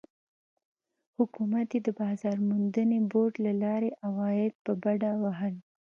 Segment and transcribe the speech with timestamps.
[1.17, 5.55] حکومت یې د بازار موندنې بورډ له لارې عواید په بډه وهل.